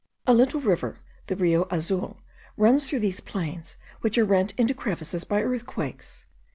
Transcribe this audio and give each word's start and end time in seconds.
A 0.25 0.33
little 0.33 0.59
river, 0.59 0.97
the 1.27 1.35
Rio 1.35 1.67
Azul, 1.69 2.21
runs 2.57 2.87
through 2.87 3.01
these 3.01 3.19
plains 3.19 3.75
which 3.99 4.17
are 4.17 4.25
rent 4.25 4.51
into 4.57 4.73
crevices 4.73 5.25
by 5.25 5.43
earthquakes. 5.43 6.25